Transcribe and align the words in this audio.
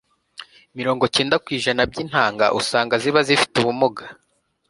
mirongo 0.77 1.01
icyenda 1.05 1.41
kwijana 1.45 1.81
by'intanga 1.91 2.45
usohora 2.59 2.95
ziba 3.03 3.21
zifite 3.27 3.53
ubumuga 3.57 4.03